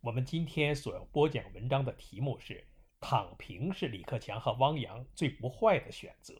[0.00, 2.64] 我们今天所要播讲文章的题目是
[3.00, 6.34] “躺平是李克强和汪洋最不坏的选择”。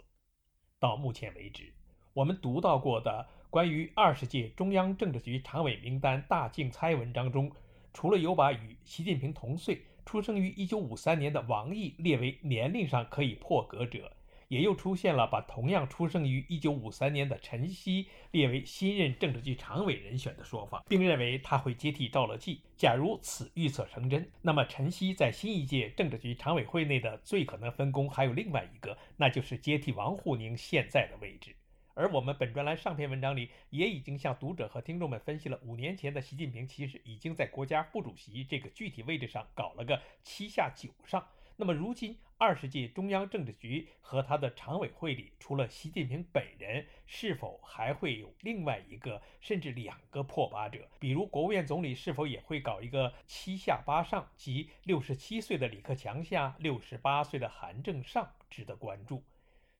[0.78, 1.74] 到目前为止，
[2.12, 7.50] 我们读到过的关于二十届中央政治局常委名单大竞猜文章中，
[7.92, 14.12] 除了有把与习近平同岁、出生于1953年的王毅列为年龄上可以破格者，
[14.48, 22.62] 也又出现了把同样出生于1953年的陈希列为新任政治局常委人选的说法，并认为他会接替赵乐际。
[22.76, 31.54] 假如此预测成真，那么陈希在新一届政治局常委会内的最可能分工还有另外一个，那就是接替王沪宁现在的位置。
[31.94, 41.26] 而我们本专栏上篇文章里也已经向读者和听众们分析了，五年前的习近平其实已经在国家副主席这个具体位置上搞了个七下九上。
[41.56, 50.88] 那么如今二十届中央政治局和他的常委会里，除了习近平本人，是否还会有另外一个甚至两个破八者？
[51.00, 59.24] 比如国务院总理是否也会搞一个七下八上，即六十七岁的李克强下六十八岁的韩正上，值得关注。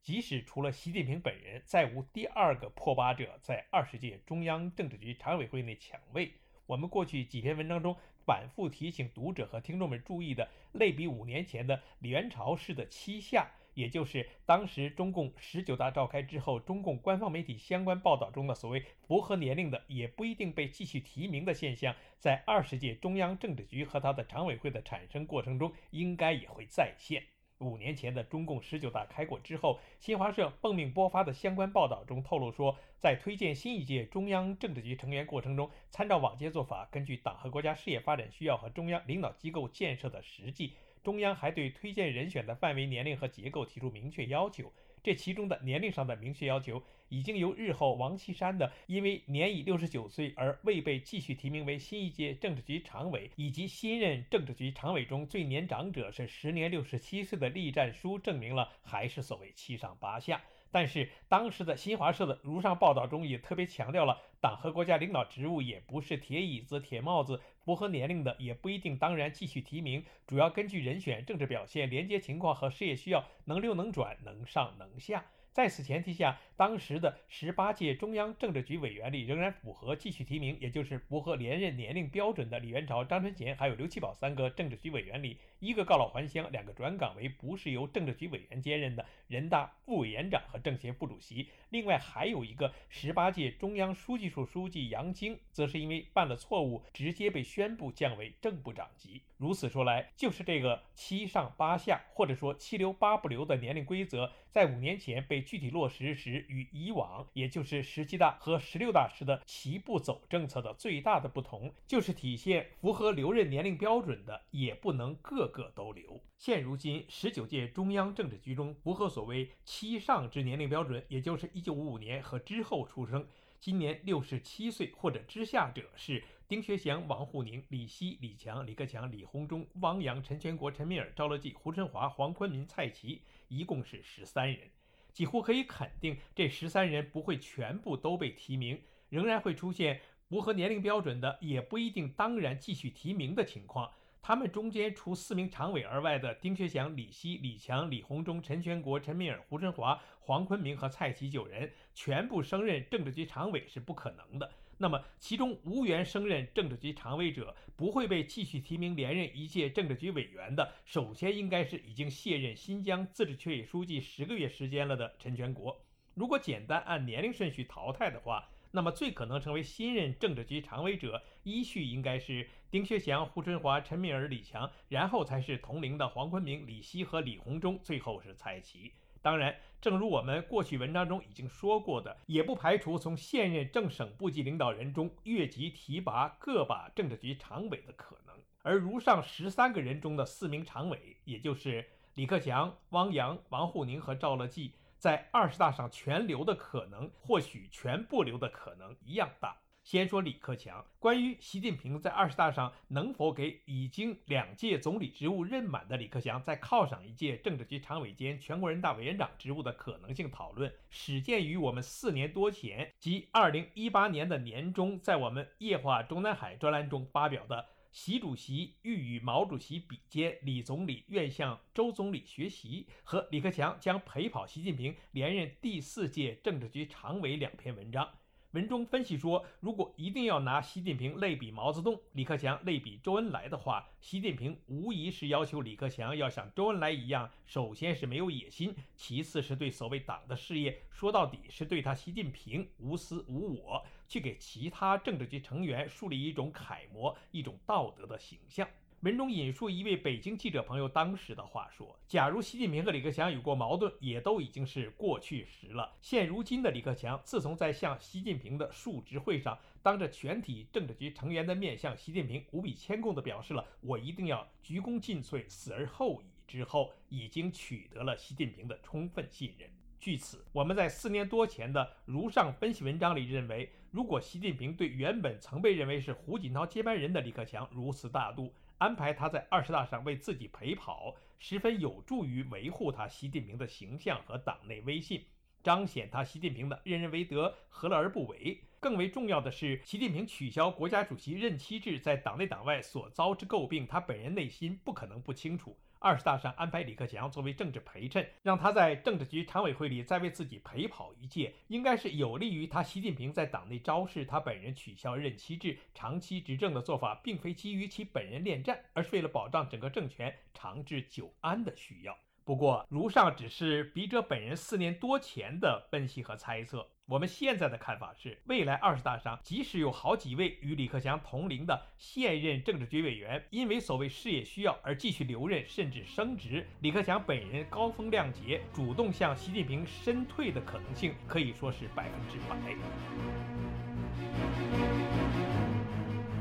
[0.03, 6.33] 即使除了习近平本人，再无第二个破八者在二十届中央政治局常委会内抢位。
[6.67, 7.97] 我们过去几篇文章中
[8.29, 27.23] 反复提醒读者和听众们注意的，类比五年前的李元朝式的七下，也就是当时中共十九大召开之后，中共官方媒体相关报道中的所谓符合年龄的也不一定被继续提名的现象，在二十届中央政治局和他的常委会的产生过程中，应该也会再现。
[27.59, 44.73] 五年前的中共十九大开过之后，新华社奉命播发的相关报道中透露说，在推荐新一届中央政治局成员过程中，参照往届做法，根据党和国家事业发展需要和中央领导机构建设的实际，中央还对推荐人选的范围、年龄和结构提出明确要求。
[45.03, 60.43] 这其中的年龄上的明确要求，已经由日后王岐山的因为年已六十九岁而未被继续提名为新一届政治局常委，以及新任政治局常委中最年长者是时年六十七岁的栗战书，证明了还是所谓七上八下。
[60.71, 75.25] 但是当时的新华社的如上报道中也特别强调了，党和国家领导职务也不是铁椅子、铁帽子，符合年龄的也不一定当然继续提名，主要根据人选政治表现、连接情况和事业需要，能溜能转，能上能下。
[75.51, 91.49] 在此前提下，当时的十八届中央政治局委员里仍然符合继续提名，也就是符合连任年龄标准的李元朝、张春贤还有刘奇葆三个政治局委员里，一个告老还乡，两个转岗为不是由政治局委员兼任的人大副委员长和政协副主席。
[91.71, 99.23] 另外还有一个十八届中央书记处书记杨晶，则是因为犯了错误，直接被宣布降为正部长级。
[99.37, 105.39] 如此说来，就是这个七上八下，或者说七留八不留的年龄规则，在五年前被。
[105.49, 116.21] 具体落实时与以往，也就是十七大和十六大时的齐步走政策的最大的不同，就是体现符合留任年龄标准的也不能各个都留。
[116.37, 123.27] 现如今，十九届中央政治局中符合所谓七上之年龄标准，也就是一九五五年和之后出生，
[123.61, 134.71] 今年六十七岁或者之下者是丁学祥、王沪宁、李希、李强、李克强、李鸿忠、汪洋、陈全国、陈敏尔、赵乐际、胡春华、黄坤民、蔡奇，一共是十三人。
[135.13, 143.91] 几乎可以肯定，这十三人不会全部都被提名，仍然会出现符合年龄标准的，也不一定当然继续提名的情况。
[144.21, 154.51] 他们中间除四名常委而外的丁学祥、李希、李强、李鸿忠、陈全国、陈敏尔、胡春华、黄坤明和蔡奇九人全部升任政治局常委是不可能的。
[154.81, 165.85] 那么，其中无缘升任政治局常委者，不会被继续提名连任一届政治局委员的，首先应该是已经卸任新疆自治区委书记十个月时间了的陈全国。
[166.15, 168.49] 如果简单按年龄顺序淘汰的话，
[168.79, 178.93] 那么最可能成为新任政治局常委者，依序应该是丁薛祥、胡春华、陈敏尔、李强，然后才是同龄的黄坤明、李希和李鸿忠，最后是蔡奇。
[179.21, 188.37] 当然，正如我们过去文章中已经说过的，也不排除从现任正省部级领导人中越级提拔各把政治局常委的可能。
[188.63, 191.85] 而如上十三个人中的四名常委，也就是
[192.15, 199.57] 李克强、汪洋、王沪宁和赵乐际，在二十大上全留的可能，或许全不留的可能一样大。
[199.85, 228.09] 先说李克强，关于习近平在二十大上能否给已经两届总理职务任满的李克强再犒赏一届政治局常委兼全国人大委员长职务的可能性讨论，始建于我们四年多前，即二零一八年的年中，在我们夜话中南海专栏中发表的“习主席欲与毛主席比肩，李总理愿向周总理学习”和李克强将陪跑习近平连任第四届政治局常委两篇文章。
[228.53, 248.67] 文中分析说，如果一定要拿习近平类比毛泽东，李克强类比周恩来的话，习近平无疑是要求李克强要像周恩来一样，首先是没有野心，其次是对所谓党的事业，说到底是对他习近平无私无我，去给其他政治局成员树立一种楷模、一种道德的形象。
[249.03, 255.95] 文中引述一位北京记者朋友当时的话说：“假如习近平和李克强有过矛盾，也都已经是过去时了。
[256.01, 269.71] 现如今的李克强，自从在向习近平的述职会上，当着全体政治局成员的面向习近平无比谦恭地表示了‘我一定要鞠躬尽瘁，死而后已’之后，已经取得了习近平的充分信任。
[270.01, 285.25] 据此，我们在四年多前的如上分析文章里认为，如果习近平对原本曾被认为是胡锦涛接班人的李克强如此大度，安排他在二十大上为自己陪跑，十分有助于维护他习近平的形象和党内威信，
[285.63, 288.61] 彰显他习近平的任人唯德，何乐而不为？
[288.79, 295.75] 更为重要的是，习近平取消国家主席任期制在党内党外所遭之诟病，他本人内心不可能不清楚。
[296.01, 304.25] 二十大上安排李克强作为政治陪衬，让他在政治局常委会里再为自己陪跑一届，应该是有利于他习近平在党内昭示。
[304.25, 312.17] 他本人取消任期制、长期执政的做法，并非基于其本人恋战，而是为了保障整个政权长治久安的需要。
[312.49, 316.89] 不过，如上只是笔者本人四年多前的分析和猜测。
[317.05, 332.57] 我们现在的看法是，未来二十大上，即使有好几位与李克强同龄的现任政治局委员，因为所谓事业需要而继续留任甚至升职，李克强本人高风亮节，主动向习近平申退的可能性可以说是百分之百。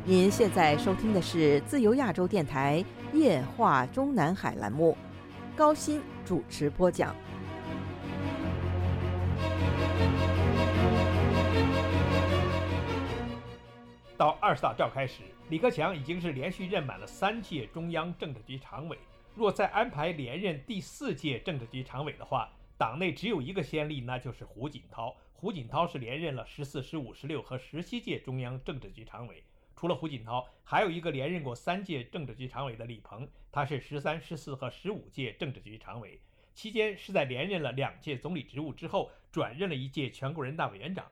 [0.06, 2.82] 您现在收听的是自由亚洲电台
[3.12, 4.98] 夜话中南海栏目。
[5.58, 7.16] 高鑫主持播讲。
[14.16, 19.00] 到二十大召开时，李克强已经是连续任满了三届中央政治局常委。
[19.34, 25.16] 若再安排连任第四届政治局常委的话，党内只有一个先例，那就是胡锦涛。
[25.34, 29.44] 胡锦涛是连任了十四、十五、十六和十七届中央政治局常委。
[29.76, 33.28] 除了胡锦涛，还有一个连任过三届政治局常委的李鹏，
[33.58, 36.22] 他是十三、十四和十五届政治局常委，
[36.54, 41.12] 期间是在连任了两届总理职务之后，转任了一届全国人大委员长。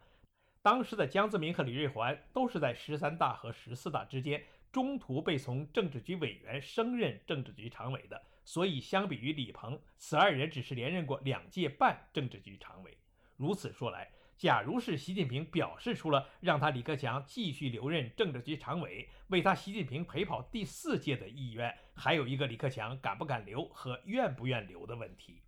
[0.62, 12.96] 当时的江泽民和李瑞环都是在十三大和十四大之间，中途被从政治局委员升任政治局常委的，所以相比于李鹏，此二人只是连任过两届半政治局常委。
[13.38, 25.42] 如此说来，假如是习近平表示出了让他李克强继续留任政治局常委，为他习近平陪跑第四届的意愿，还有一个李克强敢不敢留和愿不愿留的问题。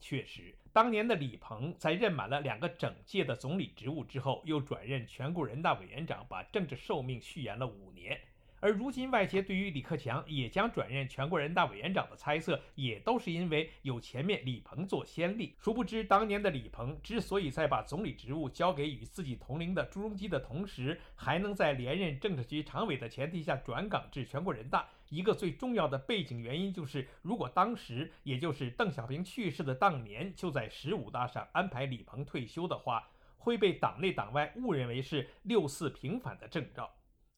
[0.00, 8.20] 确实，当年的李鹏在任满了两个整届的总理职务之后，又转任全国人大委员长，把政治寿命续延了五年。
[8.60, 15.54] 而如今，外界对于李克强也将转任全国人大委员长的猜测，也都是因为有前面李鹏做先例。
[15.60, 36.90] 殊不知，当年的李鹏之所以在把总理职务交给与自己同龄的朱镕基的同时，还能在连任政治局常委的前提下转岗至全国人大，一个最重要的背景原因就是，如果当时，也就是邓小平去世的当年，就在十五大上安排李鹏退休的话，会被党内党外误认为是六四平反的征兆。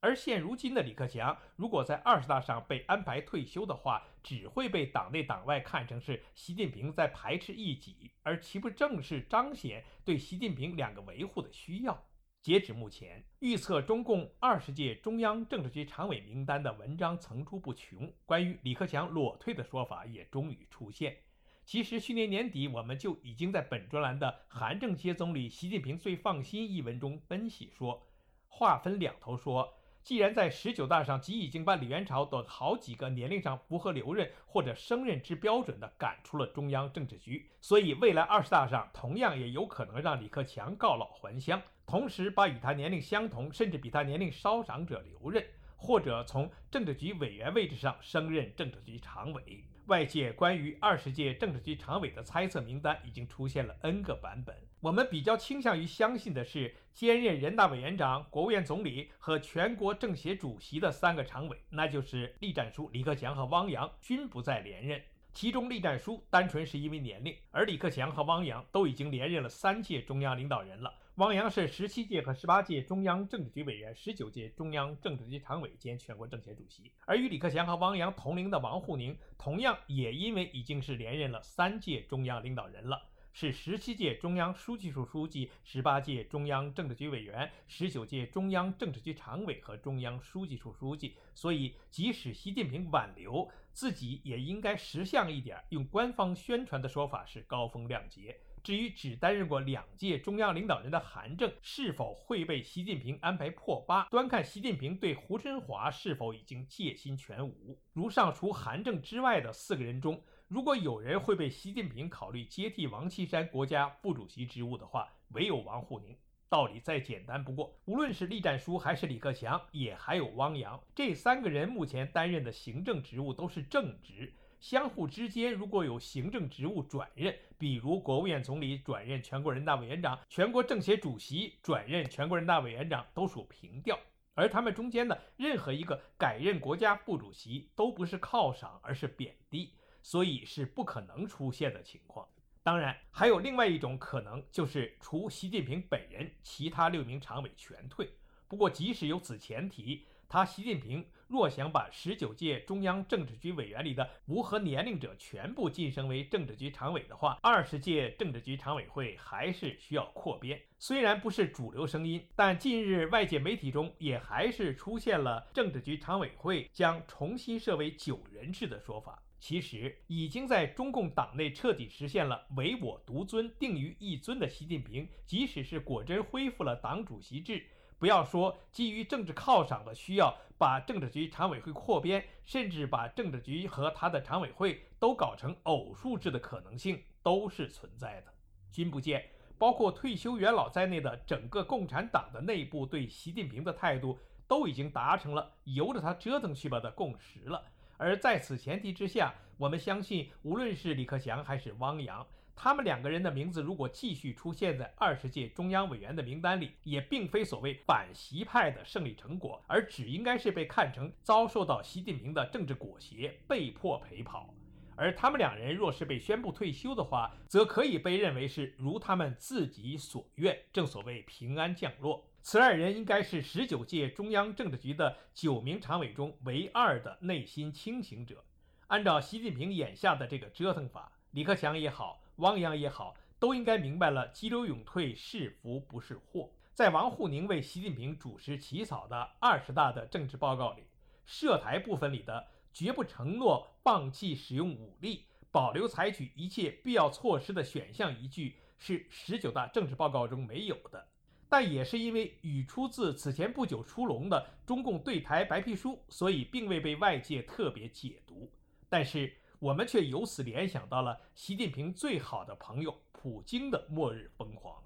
[0.02, 12.02] 而现如今的李克强，如果在二十大上被安排退休的话，只会被党内党外看成是习近平在排斥异己，而岂不正是彰显对习近平两个维护的需要？
[12.40, 21.18] 截止目前，预测中共二十届中央政治局常委名单的文章层出不穷，关于李克强裸退的说法也终于出现。
[21.66, 28.02] 其实去年年底，我们就已经在本专栏的《韩正接总理，习近平最放心》一文中分析说，
[28.48, 29.74] 话分两头说。
[30.02, 45.44] 既然在十九大上即已经把李元朝等好几个年龄上符合留任或者升任之标准的赶出了中央政治局，所以未来二十大上同样也有可能让李克强告老还乡，同时把与他年龄相同甚至比他年龄稍长者留任，
[45.76, 49.64] 或者从政治局委员位置上升任政治局常委。
[49.90, 65.02] 外界关于二十届政治局常委的猜测名单已经出现了 N 个版本，我们比较倾向于相信的是，兼任人大委员长、国务院总理和全国政协主席的三个常委，那就是栗战书、李克强和汪洋，均不再连任。
[65.34, 70.94] 其中，栗战书单纯是因为年龄，而李克强和汪洋都已经连任了三届中央领导人了。
[71.16, 76.90] 汪洋是十七届和十八届中央政治局委员，十九届中央政治局常委兼全国政协主席。
[77.04, 83.08] 而与李克强和汪洋同龄的王沪宁，同样也因为已经是连任了三届中央领导人了。
[83.32, 95.62] 是十七届中央书记处书记、十八届中央政治局委员、十九届中央政治局常委和中央书记处书记，所以即使习近平挽留，自己也应该识相一点。
[95.68, 98.40] 用官方宣传的说法是高风亮节。
[98.62, 107.78] 至于只担任过两届中央领导人的韩正是否会被习近平安排破八，端看习近平对胡春华是否已经戒心全无。
[107.92, 116.16] 如上除韩正之外的四个人中，如果有人会被习近平考虑接替王岐山国家副主席职务的话，唯有王沪宁。
[116.48, 134.00] 道理再简单不过，无论是栗战书还是李克强，也还有汪洋，这三个人目前担任的行政职务都是正职，相互之间如果有行政职务转任，比如国务院总理转任全国人大委员长，全国政协主席转任全国人大委员长，都属平调。
[134.34, 139.74] 而他们中间的任何一个改任国家副主席，都不是犒赏，而是贬低。
[140.02, 142.26] 所以是不可能出现的情况。
[142.62, 148.08] 当然，还有另外一种可能，就是除习近平本人，其他六名常委全退。
[148.48, 160.60] 不过，即使有此前提，他习近平若想把十九届中央政治局委员里的无核年龄者全部晋升为政治局常委的话，二十届政治局常委会还是需要扩编。
[160.78, 169.20] 虽然不是主流声音，但近日外界媒体中也还是出现了政治局常委会将重新设为九人制的说法。
[169.40, 177.64] 其实已经在中共党内彻底实现了唯我独尊、定于一尊的习近平，即使是果真恢复了党主席制，
[178.00, 188.32] 不要说基于政治犒赏的需要把政治局常委会扩编，甚至把政治局和他的常委会都搞成偶数制的可能性都是存在的。
[188.72, 189.22] 君不见，
[189.58, 197.62] 包括退休元老在内的整个共产党的内部对习近平的态度都已经达成了由着他折腾去吧的共识了。
[197.98, 202.26] 而在此前提之下，我们相信，无论是李克强还是汪洋，
[202.62, 214.52] 他们两个人的名字如果继续出现在二十届中央委员的名单里，也并非所谓反习派的胜利成果，而只应该是被看成遭受到习近平的政治裹挟，被迫陪跑。
[214.94, 222.28] 而他们两人若是被宣布退休的话，则可以被认为是如他们自己所愿，正所谓平安降落。
[222.42, 228.44] 此二人应该是十九届中央政治局的九名常委中唯二的内心清醒者。
[228.88, 236.50] 按照习近平眼下的这个折腾法，李克强也好，汪洋也好，都应该明白了激流勇退是福不是祸。
[236.74, 240.82] 在王沪宁为习近平主持起草的二十大的政治报告里，
[241.26, 251.06] 涉台部分里的绝不承诺放弃使用武力、保留采取一切必要措施的选项一句，是十九大政治报告中没有的。
[251.50, 258.50] 但也是因为语出自此前不久出笼的中共对台白皮书，所以并未被外界特别解读。
[258.88, 264.82] 但是我们却由此联想到了习近平最好的朋友普京的末日疯狂。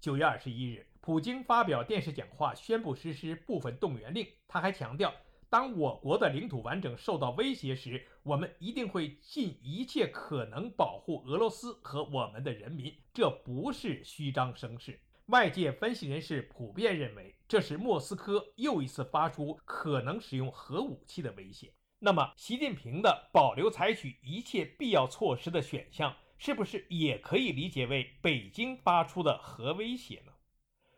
[0.00, 4.26] 九月二十一日，普京发表电视讲话，宣布实施部分动员令。
[4.48, 5.12] 他还强调，
[5.50, 12.96] 当我国的领土完整受到威胁时，我们一定会尽一切可能保护俄罗斯和我们的人民。
[13.12, 14.98] 这不是虚张声势。
[15.26, 21.74] 外界分析人士普遍认为，这是莫斯科又一次发出可能使用核武器的威胁。
[22.04, 30.32] 那么，习近平的保留采取一切必要措施的选项，是不是也可以理解为北京发出的核威胁呢？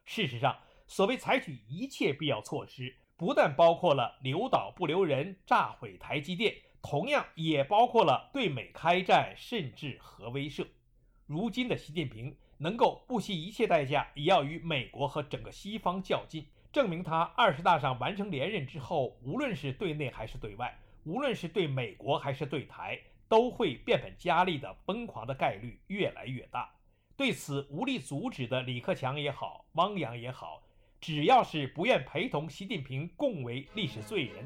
[0.07, 10.67] 事实上，所谓采取一切必要措施，不但包括了留岛不留人、炸毁台积电，同样也包括了对美开战，甚至核威慑。
[11.27, 12.35] 如今的习近平。
[12.57, 26.71] 能够不惜一切代价，也要与美国和整个西方较劲，证明他二十大上完成连任之后，无论是对内还是对外，无论是对美国还是对台，都会变本加厉的疯狂的概率越来越大。
[27.17, 30.63] 对此无力阻止的李克强也好，汪洋也好，
[31.01, 34.45] 只要是不愿陪同习近平共为历史罪人。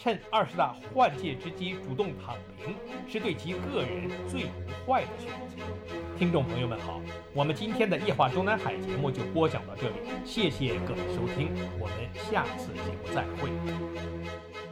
[0.00, 2.72] 趁二十大换届之机主动躺平，
[3.08, 5.56] 是对其个人最不坏的选择。
[6.16, 7.00] 听众朋友们好，
[7.34, 11.48] 我们今天的夜话中南海节目就播讲到这里，谢谢各位收听，
[11.80, 14.67] 我们下次节目再会。